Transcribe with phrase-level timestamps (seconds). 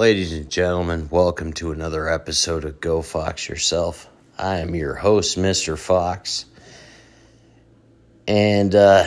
[0.00, 4.08] Ladies and gentlemen, welcome to another episode of Go Fox Yourself.
[4.38, 5.76] I am your host, Mr.
[5.76, 6.46] Fox.
[8.26, 9.06] And uh,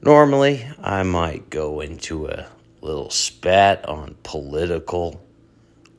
[0.00, 2.46] normally I might go into a
[2.80, 5.22] little spat on political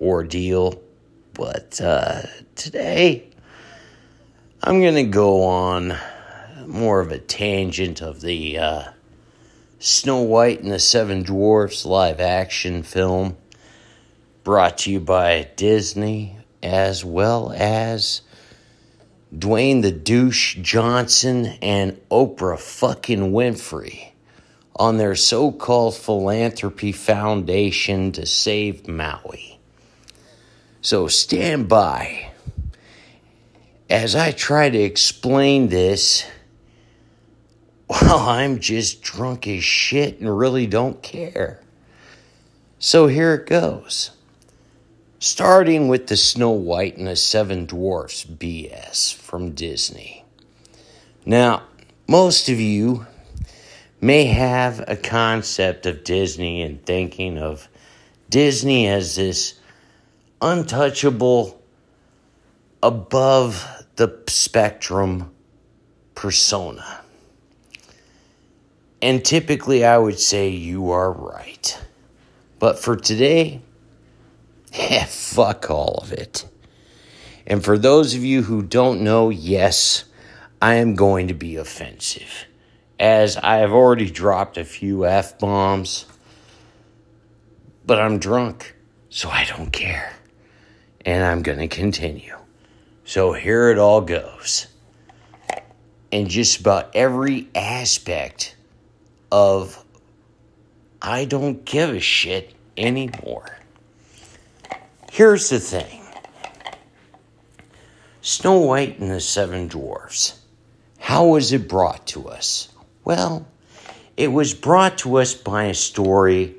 [0.02, 0.82] ordeal,
[1.36, 2.23] but uh,
[2.55, 3.30] today
[4.64, 5.96] I'm going to go on
[6.66, 8.84] more of a tangent of the uh,
[9.80, 13.36] Snow White and the Seven Dwarfs live action film
[14.44, 18.21] brought to you by Disney as well as
[19.36, 24.11] Dwayne the Douche Johnson and Oprah fucking Winfrey
[24.78, 29.60] on their so called philanthropy foundation to save Maui.
[30.82, 32.31] So stand by
[33.89, 36.25] as I try to explain this
[37.88, 41.62] well, I'm just drunk as shit and really don't care.
[42.80, 44.11] So here it goes.
[45.20, 50.23] Starting with the Snow White and the Seven Dwarfs BS from Disney.
[51.25, 51.64] Now,
[52.08, 53.08] most of you
[54.02, 57.67] may have a concept of Disney and thinking of
[58.30, 59.59] Disney as this
[60.42, 61.61] untouchable,
[62.83, 65.31] above the spectrum
[66.14, 67.05] persona.
[69.06, 71.80] And typically, I would say you are right.
[72.58, 73.61] But for today,
[75.08, 76.48] fuck all of it.
[77.45, 80.06] And for those of you who don't know, yes,
[80.59, 82.48] I am going to be offensive.
[83.00, 86.08] As I have already dropped a few F bombs,
[87.86, 88.76] but I'm drunk,
[89.11, 90.14] so I don't care.
[91.06, 92.39] And I'm going to continue.
[93.03, 94.66] So here it all goes.
[96.11, 98.55] And just about every aspect
[99.31, 99.83] of
[101.01, 103.57] I don't give a shit anymore.
[105.11, 106.01] Here's the thing
[108.21, 110.39] Snow White and the Seven Dwarfs.
[110.97, 112.69] How was it brought to us?
[113.03, 113.47] Well,
[114.17, 116.55] it was brought to us by a story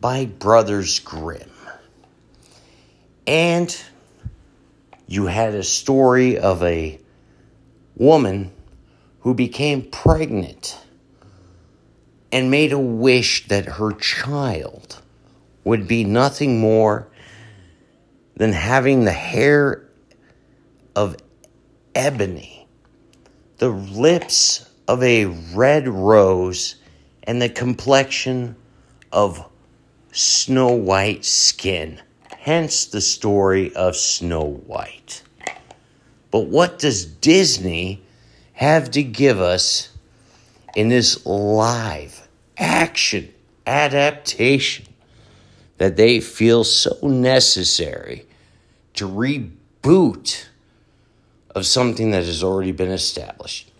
[0.00, 1.50] by Brothers Grimm.
[3.26, 3.74] And
[5.06, 7.00] you had a story of a
[7.96, 8.52] woman
[9.20, 10.78] who became pregnant
[12.32, 15.02] and made a wish that her child
[15.64, 17.08] would be nothing more
[18.36, 19.86] than having the hair
[20.96, 21.16] of
[21.94, 22.66] ebony,
[23.58, 26.76] the lips of a red rose,
[27.24, 28.56] and the complexion
[29.12, 29.44] of
[30.12, 32.00] snow white skin.
[32.38, 35.22] Hence the story of Snow White.
[36.30, 38.02] But what does Disney
[38.54, 39.90] have to give us
[40.74, 42.19] in this live
[42.60, 43.32] action
[43.66, 44.86] adaptation
[45.78, 48.26] that they feel so necessary
[48.94, 50.46] to reboot
[51.54, 53.70] of something that has already been established.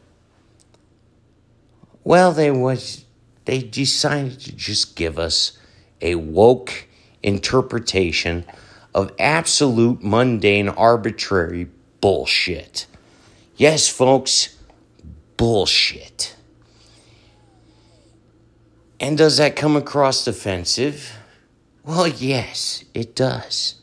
[2.02, 3.04] Well, they was
[3.44, 5.58] they decided to just give us
[6.00, 6.86] a woke
[7.22, 8.44] interpretation
[8.94, 11.68] of absolute mundane arbitrary
[12.00, 12.86] bullshit.
[13.56, 14.56] Yes, folks,
[15.36, 16.34] bullshit.
[19.00, 21.16] And does that come across offensive?
[21.84, 23.76] Well, yes, it does.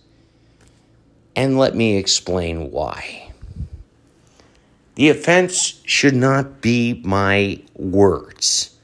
[1.36, 3.32] And let me explain why.
[4.94, 8.76] The offense should not be my words.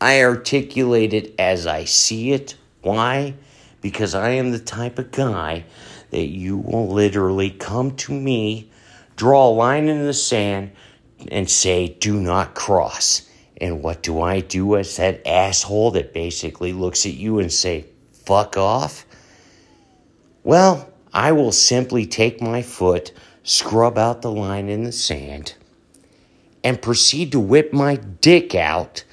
[0.00, 2.56] I articulate it as I see it.
[2.80, 3.34] Why?
[3.82, 5.64] Because I am the type of guy
[6.10, 8.70] that you will literally come to me,
[9.16, 10.72] draw a line in the sand,
[11.30, 13.28] and say, do not cross.
[13.60, 17.86] And what do I do as that asshole that basically looks at you and say,
[18.12, 19.06] fuck off?
[20.42, 23.12] Well, I will simply take my foot,
[23.44, 25.54] scrub out the line in the sand,
[26.64, 29.04] and proceed to whip my dick out,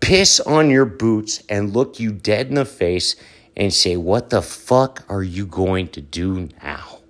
[0.00, 3.16] piss on your boots, and look you dead in the face
[3.56, 7.00] and say, What the fuck are you going to do now?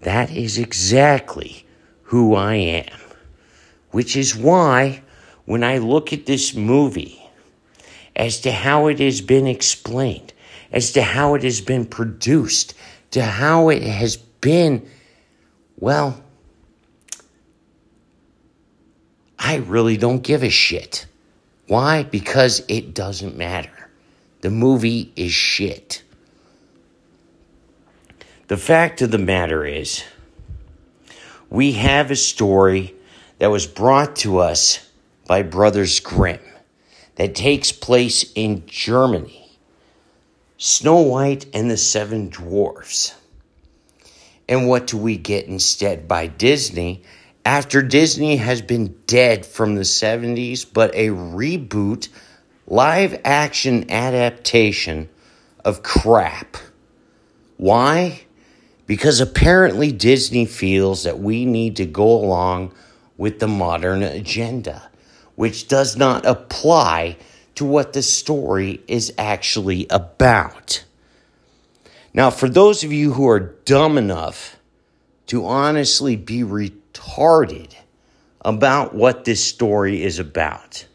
[0.00, 1.66] That is exactly
[2.04, 2.98] who I am,
[3.90, 5.02] which is why
[5.44, 7.18] when I look at this movie
[8.14, 10.32] as to how it has been explained,
[10.70, 12.74] as to how it has been produced,
[13.12, 14.88] to how it has been,
[15.78, 16.22] well,
[19.38, 21.06] I really don't give a shit.
[21.66, 22.04] Why?
[22.04, 23.90] Because it doesn't matter.
[24.42, 26.02] The movie is shit.
[28.48, 30.04] The fact of the matter is,
[31.48, 32.94] we have a story
[33.38, 34.88] that was brought to us
[35.26, 36.40] by Brothers Grimm
[37.16, 39.58] that takes place in Germany.
[40.56, 43.14] Snow White and the Seven Dwarfs.
[44.48, 47.02] And what do we get instead by Disney?
[47.44, 52.08] After Disney has been dead from the 70s, but a reboot,
[52.66, 55.08] live action adaptation
[55.64, 56.56] of crap.
[57.56, 58.22] Why?
[58.86, 62.72] Because apparently Disney feels that we need to go along
[63.16, 64.90] with the modern agenda,
[65.36, 67.16] which does not apply
[67.54, 70.84] to what the story is actually about.
[72.14, 74.56] Now, for those of you who are dumb enough
[75.26, 77.74] to honestly be retarded
[78.42, 80.86] about what this story is about,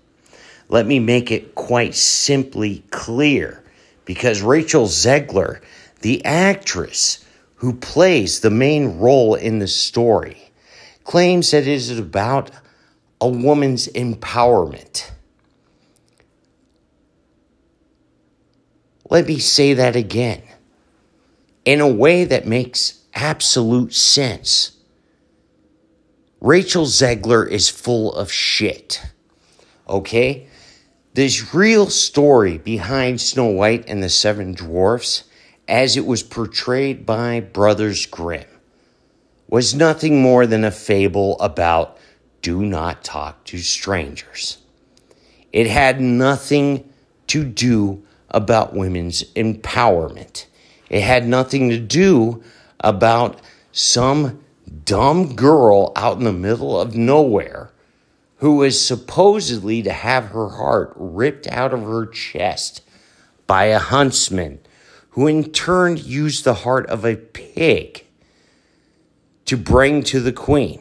[0.70, 3.64] let me make it quite simply clear
[4.06, 5.62] because Rachel Zegler,
[6.02, 7.24] the actress
[7.56, 10.52] who plays the main role in the story,
[11.04, 12.52] claims that it is about
[13.20, 15.12] a woman's empowerment.
[19.10, 20.44] Let me say that again
[21.66, 24.72] in a way that makes absolute sense.
[26.40, 29.02] Rachel Zegler is full of shit.
[29.90, 30.48] Okay?
[31.14, 35.24] This real story behind Snow White and the Seven Dwarfs,
[35.68, 38.46] as it was portrayed by Brothers Grimm,
[39.48, 41.98] was nothing more than a fable about
[42.42, 44.58] do not talk to strangers.
[45.52, 46.92] It had nothing
[47.28, 50.46] to do about women's empowerment.
[50.90, 52.44] It had nothing to do
[52.80, 53.40] about
[53.72, 54.44] some
[54.86, 57.72] dumb girl out in the middle of nowhere
[58.38, 62.82] who was supposedly to have her heart ripped out of her chest
[63.48, 64.60] by a huntsman
[65.12, 68.06] who in turn used the heart of a pig
[69.46, 70.80] to bring to the queen.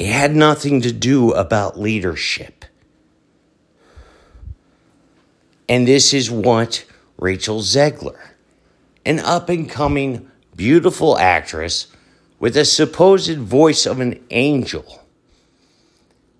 [0.00, 2.64] It had nothing to do about leadership.
[5.68, 6.86] And this is what
[7.18, 8.30] Rachel Zegler,
[9.04, 11.88] an up and coming, beautiful actress
[12.38, 15.04] with a supposed voice of an angel,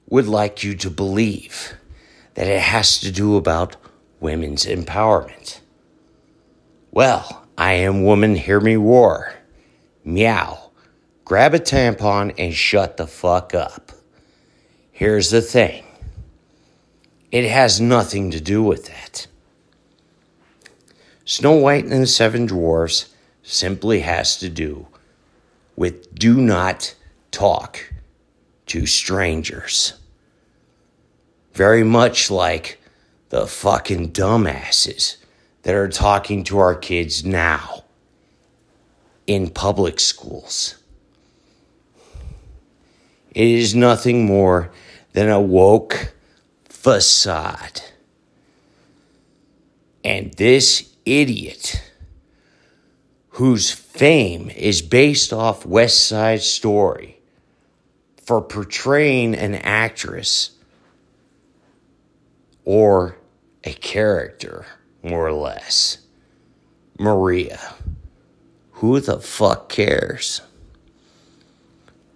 [0.08, 1.74] would like you to believe
[2.36, 3.76] that it has to do about
[4.20, 5.60] women's empowerment.
[6.90, 9.34] Well, I am woman, hear me roar.
[10.02, 10.69] Meow.
[11.30, 13.92] Grab a tampon and shut the fuck up.
[14.90, 15.84] Here's the thing
[17.30, 19.28] it has nothing to do with that.
[21.24, 24.88] Snow White and the Seven Dwarfs simply has to do
[25.76, 26.96] with do not
[27.30, 27.92] talk
[28.66, 29.92] to strangers.
[31.52, 32.80] Very much like
[33.28, 35.18] the fucking dumbasses
[35.62, 37.84] that are talking to our kids now
[39.28, 40.79] in public schools.
[43.32, 44.70] It is nothing more
[45.12, 46.14] than a woke
[46.64, 47.82] facade.
[50.02, 51.82] And this idiot,
[53.30, 57.20] whose fame is based off West Side Story
[58.24, 60.52] for portraying an actress
[62.64, 63.16] or
[63.64, 64.66] a character,
[65.02, 65.98] more or less,
[66.98, 67.74] Maria.
[68.72, 70.40] Who the fuck cares?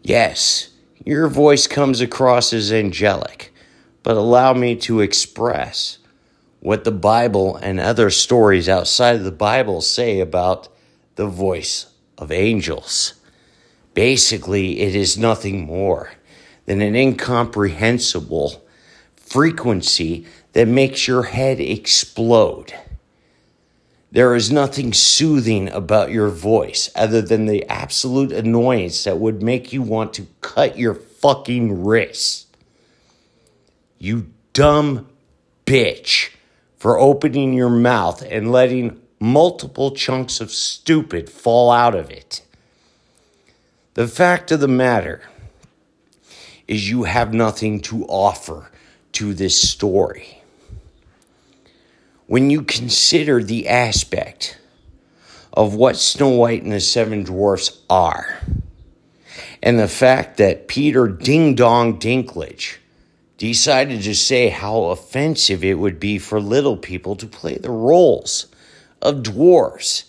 [0.02, 0.70] Yes,
[1.04, 3.52] your voice comes across as angelic
[4.04, 5.98] but allow me to express
[6.60, 10.68] what the Bible and other stories outside of the Bible say about
[11.16, 13.14] the voice of angels.
[13.94, 16.12] Basically, it is nothing more
[16.66, 18.62] than an incomprehensible
[19.16, 22.74] frequency that makes your head explode.
[24.14, 29.72] There is nothing soothing about your voice other than the absolute annoyance that would make
[29.72, 32.46] you want to cut your fucking wrists.
[33.98, 35.08] You dumb
[35.66, 36.30] bitch
[36.76, 42.42] for opening your mouth and letting multiple chunks of stupid fall out of it.
[43.94, 45.22] The fact of the matter
[46.68, 48.70] is, you have nothing to offer
[49.14, 50.43] to this story.
[52.26, 54.58] When you consider the aspect
[55.52, 58.40] of what Snow White and the Seven Dwarfs are,
[59.62, 62.76] and the fact that Peter Ding Dong Dinklage
[63.36, 68.46] decided to say how offensive it would be for little people to play the roles
[69.02, 70.04] of dwarfs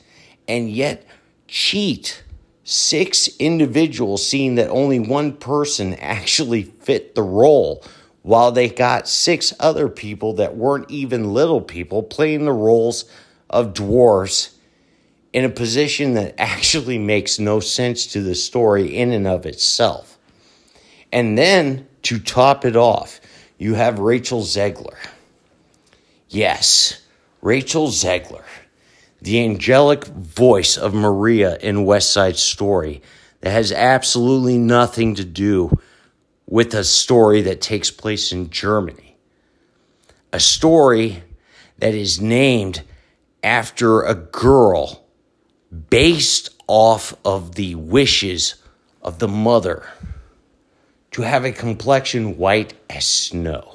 [0.47, 1.05] and yet
[1.47, 2.23] cheat
[2.63, 7.83] six individuals, seeing that only one person actually fit the role,
[8.25, 13.05] while they got six other people that weren't even little people playing the roles
[13.51, 14.55] of dwarves
[15.31, 20.17] in a position that actually makes no sense to the story in and of itself.
[21.11, 23.21] And then to top it off,
[23.59, 24.97] you have Rachel Zegler.
[26.27, 27.03] Yes,
[27.43, 28.45] Rachel Zegler,
[29.21, 33.03] the angelic voice of Maria in West Side Story,
[33.41, 35.77] that has absolutely nothing to do
[36.47, 39.17] with a story that takes place in Germany.
[40.31, 41.23] A story
[41.79, 42.81] that is named
[43.43, 45.05] after a girl
[45.89, 48.55] based off of the wishes
[49.01, 49.87] of the mother
[51.11, 53.71] to have a complexion white as snow.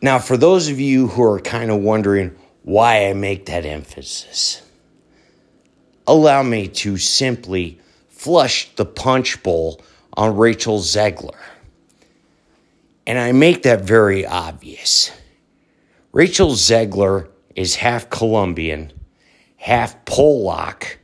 [0.00, 4.62] Now, for those of you who are kind of wondering why I make that emphasis,
[6.06, 9.80] allow me to simply flush the punch bowl
[10.18, 11.38] on Rachel Zegler.
[13.06, 15.12] And I make that very obvious.
[16.12, 18.92] Rachel Zegler is half Colombian,
[19.56, 20.96] half Polak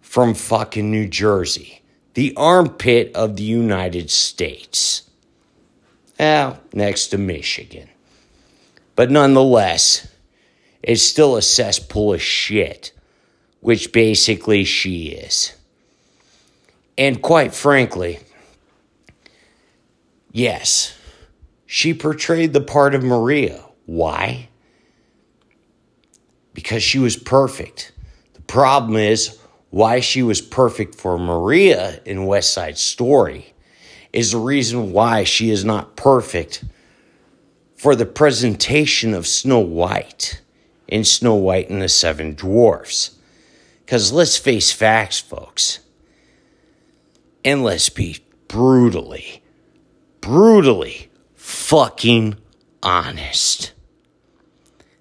[0.00, 1.82] from fucking New Jersey,
[2.14, 5.08] the armpit of the United States.
[6.18, 7.88] Well, next to Michigan.
[8.96, 10.08] But nonetheless,
[10.82, 12.90] it's still a cesspool of shit,
[13.60, 15.55] which basically she is.
[16.98, 18.20] And quite frankly,
[20.32, 20.96] yes,
[21.66, 23.64] she portrayed the part of Maria.
[23.84, 24.48] Why?
[26.54, 27.92] Because she was perfect.
[28.32, 29.38] The problem is
[29.70, 33.52] why she was perfect for Maria in West Side Story
[34.12, 36.64] is the reason why she is not perfect
[37.76, 40.40] for the presentation of Snow White
[40.88, 43.18] in Snow White and the Seven Dwarfs.
[43.84, 45.80] Because let's face facts, folks.
[47.46, 49.40] And let's be brutally,
[50.20, 52.38] brutally fucking
[52.82, 53.72] honest.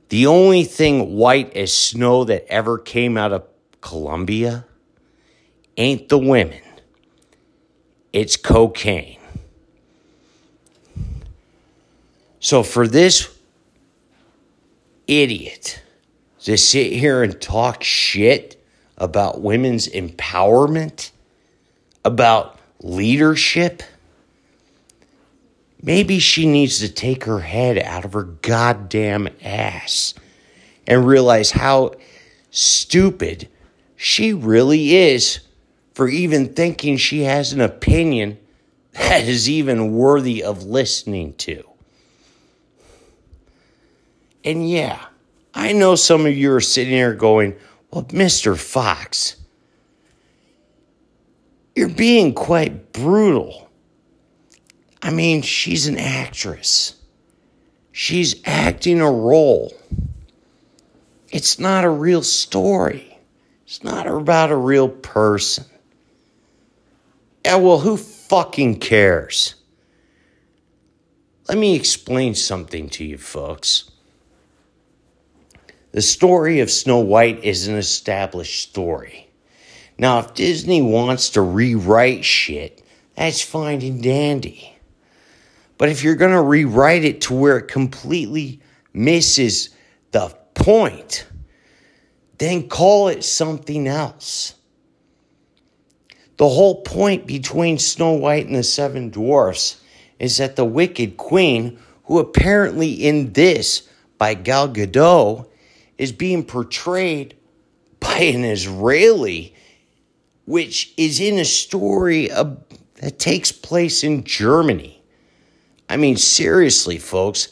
[0.10, 3.48] The only thing white as snow that ever came out of
[3.82, 4.68] Colombia
[5.76, 6.62] ain't the women,
[8.14, 9.20] it's cocaine.
[12.40, 13.36] So for this
[15.08, 15.82] idiot
[16.42, 18.64] to sit here and talk shit
[19.00, 21.10] about women's empowerment,
[22.06, 23.84] about leadership,
[25.82, 30.14] maybe she needs to take her head out of her goddamn ass
[30.88, 31.92] and realize how
[32.52, 33.50] stupid
[33.98, 35.40] she really is
[35.94, 38.38] for even thinking she has an opinion
[38.94, 41.64] that is even worthy of listening to.
[44.44, 45.04] And yeah,
[45.54, 47.56] I know some of you are sitting here going,
[47.92, 48.58] well, Mr.
[48.58, 49.38] Fox,
[51.76, 53.70] you're being quite brutal.
[55.02, 56.96] I mean, she's an actress,
[57.92, 59.74] she's acting a role.
[61.30, 63.20] It's not a real story,
[63.66, 65.66] it's not about a real person.
[67.44, 69.56] Yeah, well, who fucking cares?
[71.48, 73.92] Let me explain something to you, folks.
[75.92, 79.25] The story of Snow White is an established story.
[79.98, 82.84] Now, if Disney wants to rewrite shit,
[83.16, 84.76] that's fine and dandy.
[85.78, 88.62] But if you're going to rewrite it to where it completely
[88.94, 89.70] misses
[90.12, 91.26] the point,
[92.38, 94.56] then call it something else.
[96.38, 99.82] The whole point between Snow White and the Seven Dwarfs
[100.20, 103.88] is that the Wicked Queen, who apparently in this
[104.18, 105.48] by Gal Gadot
[105.98, 107.36] is being portrayed
[108.00, 109.55] by an Israeli,
[110.46, 112.58] which is in a story of,
[113.02, 115.02] that takes place in Germany.
[115.90, 117.50] I mean, seriously, folks,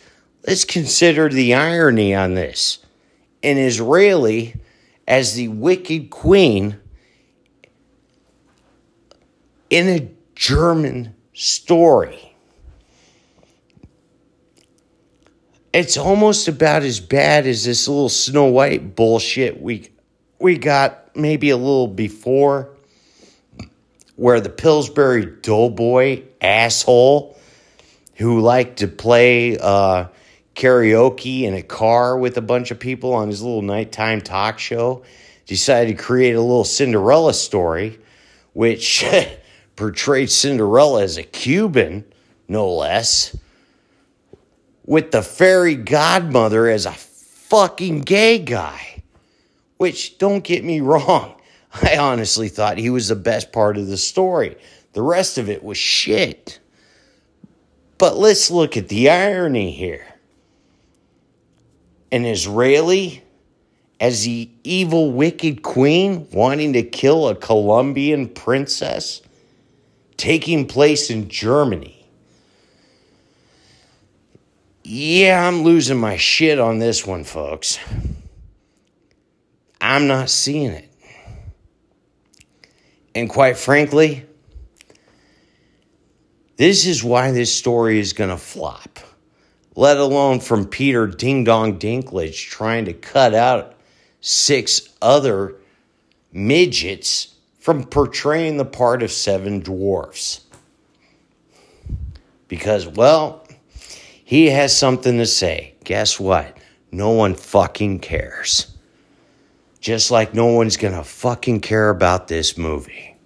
[0.47, 2.79] let's consider the irony on this.
[3.41, 4.55] An Israeli
[5.07, 6.79] as the wicked queen
[9.69, 12.33] in a German story.
[15.73, 19.89] it's almost about as bad as this little Snow White bullshit we
[20.39, 22.72] we got maybe a little before,
[24.15, 27.37] where the Pillsbury Doughboy asshole
[28.15, 30.05] who liked to play uh,
[30.55, 35.03] karaoke in a car with a bunch of people on his little nighttime talk show
[35.45, 37.99] decided to create a little Cinderella story,
[38.53, 39.03] which
[39.75, 42.05] portrayed Cinderella as a Cuban,
[42.47, 43.35] no less
[44.85, 49.03] with the fairy godmother as a fucking gay guy.
[49.77, 51.35] Which, don't get me wrong,
[51.81, 54.57] I honestly thought he was the best part of the story.
[54.93, 56.59] The rest of it was shit.
[57.97, 60.05] But let's look at the irony here.
[62.11, 63.23] An Israeli
[63.99, 69.21] as the evil, wicked queen wanting to kill a Colombian princess,
[70.17, 72.03] taking place in Germany
[74.83, 77.79] Yeah, I'm losing my shit on this one, folks.
[79.79, 80.92] I'm not seeing it.
[83.15, 84.25] And quite frankly,
[86.57, 88.99] this is why this story is going to flop,
[89.75, 93.75] let alone from Peter Ding Dong Dinklage trying to cut out
[94.21, 95.55] six other
[96.31, 100.41] midgets from portraying the part of seven dwarfs.
[102.47, 103.47] Because, well,
[104.23, 105.75] he has something to say.
[105.83, 106.57] Guess what?
[106.91, 108.72] No one fucking cares.
[109.83, 113.17] Just like no one's gonna fucking care about this movie.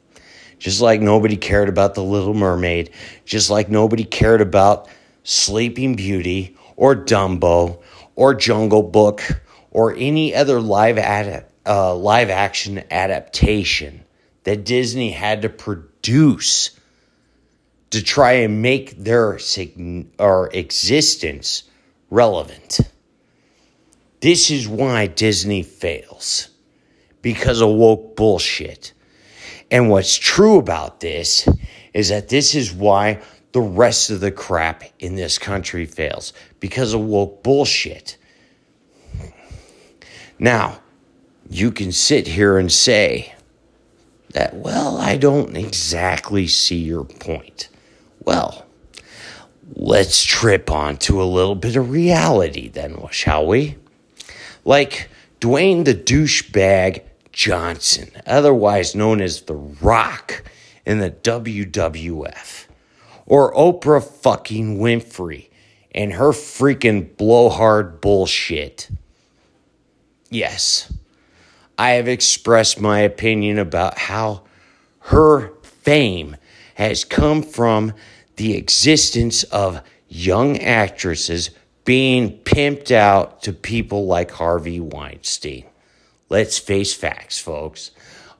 [0.57, 2.89] Just like nobody cared about The Little Mermaid.
[3.25, 4.89] Just like nobody cared about
[5.21, 7.83] Sleeping Beauty or Dumbo
[8.15, 9.21] or Jungle Book
[9.69, 14.03] or any other live ad, uh, live action adaptation
[14.43, 16.71] that Disney had to produce
[17.91, 19.37] to try and make their
[20.17, 21.65] or existence
[22.09, 22.79] relevant.
[24.19, 26.49] This is why Disney fails
[27.21, 28.93] because of woke bullshit.
[29.69, 31.47] And what's true about this
[31.93, 33.21] is that this is why
[33.51, 38.17] the rest of the crap in this country fails because of woke bullshit.
[40.39, 40.79] Now,
[41.49, 43.33] you can sit here and say
[44.31, 47.69] that, well, I don't exactly see your point.
[48.23, 48.65] Well,
[49.73, 53.77] let's trip onto a little bit of reality then, shall we?
[54.67, 55.09] Like
[55.39, 60.43] Dwayne the douchebag Johnson, otherwise known as The Rock
[60.85, 62.65] in the WWF,
[63.25, 65.47] or Oprah fucking Winfrey
[65.95, 68.89] and her freaking blowhard bullshit.
[70.29, 70.91] Yes,
[71.77, 74.43] I have expressed my opinion about how
[74.99, 76.35] her fame
[76.75, 77.93] has come from
[78.35, 81.51] the existence of young actresses
[81.87, 85.63] being pimped out to people like Harvey Weinstein.
[86.27, 87.91] Let's face facts, folks.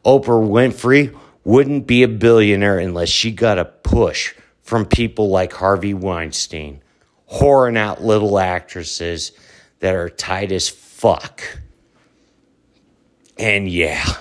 [0.03, 5.93] Oprah Winfrey wouldn't be a billionaire unless she got a push from people like Harvey
[5.93, 6.81] Weinstein,
[7.31, 9.31] whoring out little actresses
[9.79, 11.41] that are tight as fuck.
[13.37, 14.13] And yeah,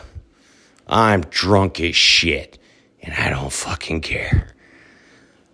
[0.87, 2.61] I'm drunk as shit,
[3.03, 4.55] and I don't fucking care.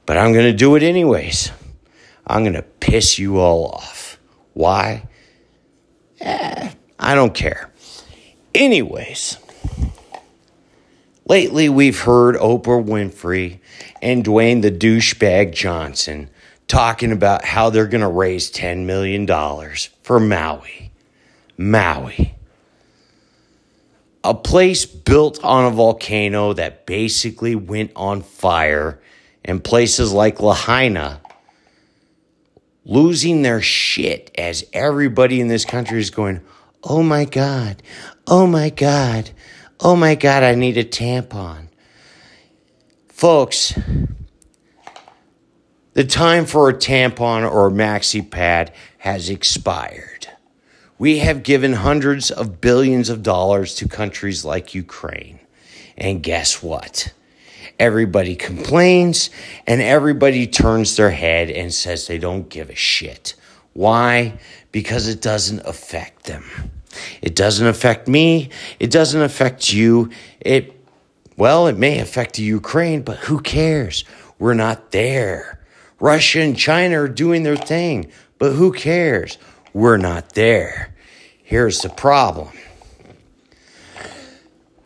[0.04, 1.52] But I'm to do it anyways.
[2.32, 4.18] I'm going to piss you all off.
[4.54, 5.06] Why?
[6.18, 7.70] Eh, I don't care.
[8.54, 9.36] Anyways,
[11.26, 13.58] lately we've heard Oprah Winfrey
[14.00, 16.30] and Dwayne the douchebag Johnson
[16.68, 19.26] talking about how they're going to raise $10 million
[20.02, 20.90] for Maui.
[21.58, 22.34] Maui.
[24.24, 29.00] A place built on a volcano that basically went on fire,
[29.44, 31.20] and places like Lahaina
[32.84, 36.40] losing their shit as everybody in this country is going,
[36.84, 37.82] Oh my God,
[38.26, 39.30] oh my God,
[39.80, 41.68] oh my God, I need a tampon.
[43.08, 43.78] Folks,
[45.92, 50.28] the time for a tampon or a maxi pad has expired.
[50.98, 55.40] We have given hundreds of billions of dollars to countries like Ukraine.
[55.96, 57.12] And guess what?
[57.78, 59.30] Everybody complains
[59.66, 63.34] and everybody turns their head and says they don't give a shit.
[63.72, 64.38] Why?
[64.70, 66.44] Because it doesn't affect them.
[67.22, 68.50] It doesn't affect me.
[68.78, 70.10] It doesn't affect you.
[70.40, 70.78] It,
[71.36, 74.04] well, it may affect the Ukraine, but who cares?
[74.38, 75.60] We're not there.
[76.00, 79.38] Russia and China are doing their thing, but who cares?
[79.72, 80.94] We're not there.
[81.42, 82.48] Here's the problem.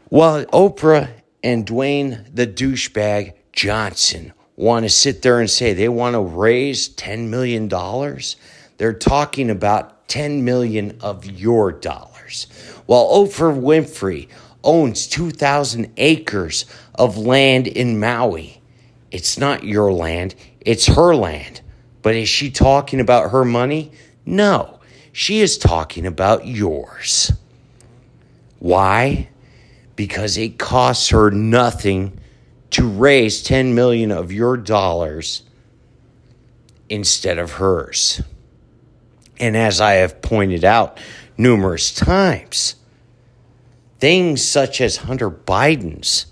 [0.08, 1.08] While Oprah
[1.46, 6.88] and Dwayne the douchebag Johnson want to sit there and say they want to raise
[6.88, 7.68] $10 million,
[8.78, 12.48] they're talking about 10 million of your dollars.
[12.86, 14.28] While Oprah Winfrey
[14.64, 18.60] owns 2,000 acres of land in Maui,
[19.12, 21.60] it's not your land, it's her land.
[22.02, 23.92] But is she talking about her money?
[24.24, 24.80] No,
[25.12, 27.30] she is talking about yours.
[28.58, 29.28] Why?
[29.96, 32.20] Because it costs her nothing
[32.70, 35.42] to raise 10 million of your dollars
[36.88, 38.22] instead of hers.
[39.38, 40.98] And as I have pointed out
[41.36, 42.76] numerous times,
[43.98, 46.26] things such as Hunter Biden's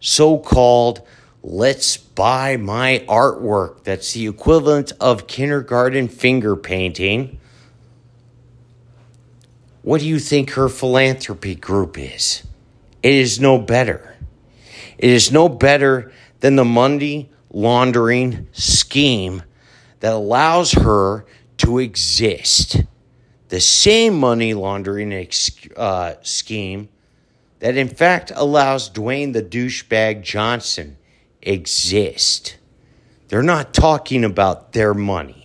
[0.00, 1.06] so called
[1.42, 7.38] let's buy my artwork that's the equivalent of kindergarten finger painting.
[9.82, 12.44] What do you think her philanthropy group is?
[13.02, 14.16] It is no better.
[14.96, 19.42] It is no better than the money laundering scheme
[20.00, 21.26] that allows her
[21.58, 22.82] to exist.
[23.48, 25.28] The same money laundering
[25.76, 26.88] uh, scheme
[27.58, 30.96] that, in fact, allows Dwayne the douchebag Johnson
[31.42, 32.56] exist.
[33.28, 35.41] They're not talking about their money.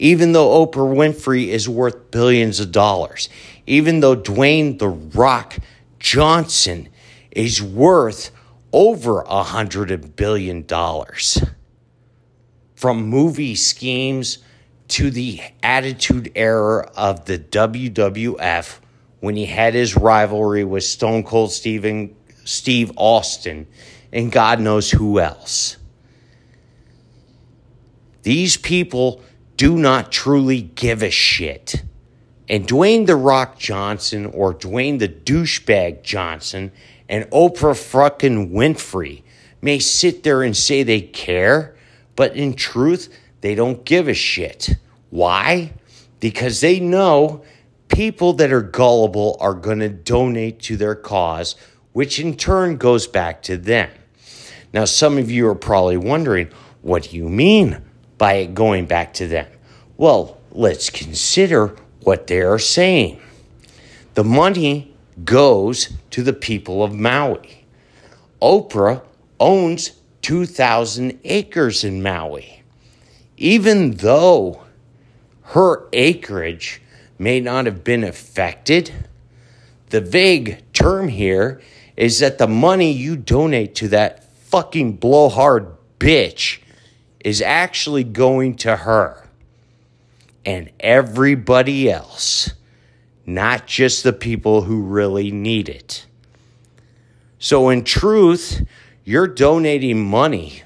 [0.00, 3.28] Even though Oprah Winfrey is worth billions of dollars,
[3.66, 5.58] even though Dwayne the Rock
[5.98, 6.88] Johnson
[7.30, 8.30] is worth
[8.72, 11.44] over a hundred billion dollars.
[12.74, 14.38] From movie schemes
[14.88, 18.78] to the attitude era of the WWF
[19.20, 23.66] when he had his rivalry with Stone Cold Steven, Steve Austin
[24.14, 25.76] and God knows who else.
[28.22, 29.22] These people
[29.60, 31.82] do not truly give a shit.
[32.48, 36.72] And Dwayne The Rock Johnson or Dwayne the Douchebag Johnson
[37.10, 39.22] and Oprah fucking Winfrey
[39.60, 41.76] may sit there and say they care,
[42.16, 44.76] but in truth, they don't give a shit.
[45.10, 45.74] Why?
[46.20, 47.44] Because they know
[47.88, 51.54] people that are gullible are going to donate to their cause,
[51.92, 53.90] which in turn goes back to them.
[54.72, 56.48] Now, some of you are probably wondering,
[56.80, 57.82] what do you mean
[58.20, 59.46] by going back to them?
[59.96, 63.18] Well, let's consider what they are saying.
[64.12, 67.64] The money goes to the people of Maui.
[68.42, 69.02] Oprah
[69.40, 72.62] owns 2,000 acres in Maui.
[73.38, 74.64] Even though
[75.42, 76.82] her acreage
[77.18, 78.92] may not have been affected,
[79.88, 81.62] the vague term here
[81.96, 86.58] is that the money you donate to that fucking blowhard bitch
[87.20, 89.28] is actually going to her
[90.44, 92.54] and everybody else,
[93.26, 96.06] not just the people who really need it.
[97.38, 98.62] So, in truth,
[99.04, 100.62] you're donating money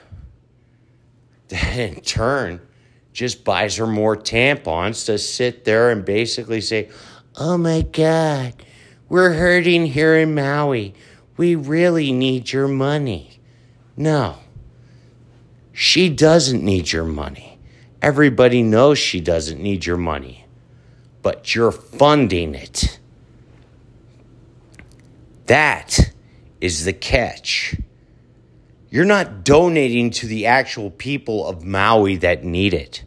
[1.48, 2.60] that in turn
[3.12, 6.90] just buys her more tampons to sit there and basically say,
[7.36, 8.54] Oh my God,
[9.08, 10.94] we're hurting here in Maui.
[11.36, 13.40] We really need your money.
[13.96, 14.38] No.
[15.74, 17.58] She doesn't need your money.
[18.00, 20.46] Everybody knows she doesn't need your money,
[21.20, 23.00] but you're funding it.
[25.46, 26.12] That
[26.60, 27.76] is the catch.
[28.88, 33.02] You're not donating to the actual people of Maui that need it.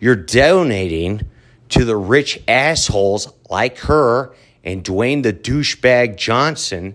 [0.00, 1.28] You're donating
[1.68, 4.34] to the rich assholes like her
[4.64, 6.94] and Dwayne the douchebag Johnson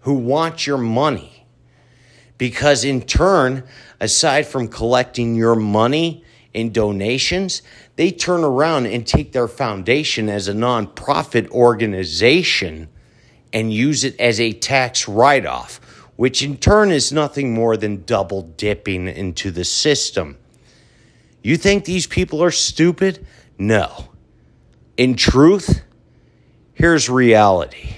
[0.00, 1.46] who want your money.
[2.38, 3.64] Because in turn,
[4.04, 7.62] aside from collecting your money in donations,
[7.96, 12.88] they turn around and take their foundation as a nonprofit organization
[13.52, 15.80] and use it as a tax write off,
[16.16, 20.36] which in turn is nothing more than double dipping into the system.
[21.42, 23.26] You think these people are stupid?
[23.58, 24.10] No.
[24.98, 25.82] In truth,
[26.74, 27.94] here's reality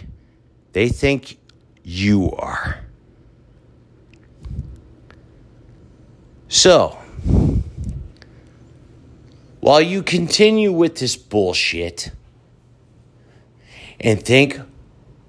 [0.72, 1.38] they think
[1.82, 2.85] you are.
[6.56, 6.96] So,
[9.60, 12.10] while you continue with this bullshit
[14.00, 14.58] and think,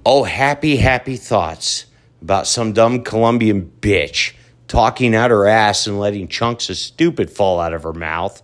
[0.05, 1.87] oh, happy, happy thoughts
[2.21, 4.35] about some dumb Colombian bitch
[4.69, 8.41] talking out her ass and letting chunks of stupid fall out of her mouth,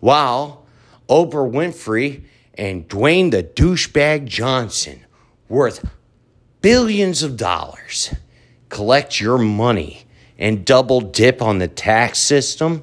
[0.00, 0.64] while
[1.10, 2.22] Oprah Winfrey
[2.54, 5.04] and Dwayne the douchebag Johnson,
[5.46, 5.86] worth
[6.62, 8.14] billions of dollars,
[8.70, 10.06] collect your money
[10.42, 12.82] and double dip on the tax system?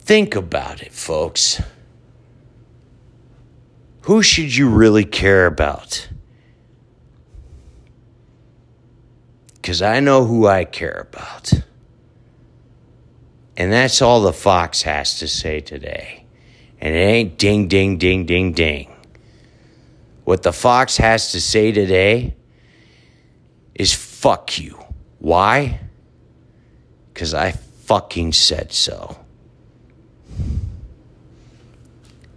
[0.00, 1.62] Think about it, folks.
[4.02, 6.06] Who should you really care about?
[9.54, 11.52] Because I know who I care about.
[13.56, 16.26] And that's all the Fox has to say today.
[16.78, 18.94] And it ain't ding, ding, ding, ding, ding.
[20.24, 22.34] What the Fox has to say today
[23.78, 24.78] is fuck you.
[25.20, 25.80] Why?
[27.14, 29.16] Because I fucking said so.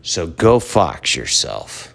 [0.04, 1.91] So go fox yourself.